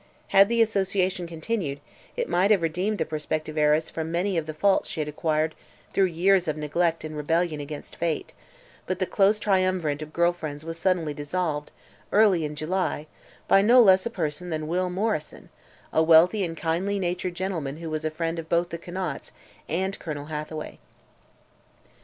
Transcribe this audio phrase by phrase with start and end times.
[0.29, 1.79] Had the association continued
[2.17, 5.53] it might have redeemed the prospective heiress from many of the faults she had acquired
[5.93, 8.33] through years of neglect and rebellion against fate,
[8.87, 11.69] but the close triumvirate of girl friends was suddenly dissolved,
[12.11, 13.05] early in July,
[13.47, 15.49] by no less a person than Will Morrison
[15.93, 19.31] a wealthy and kindly natured gentleman who was a friend of both the Conants
[19.69, 20.79] and Colonel Hathaway.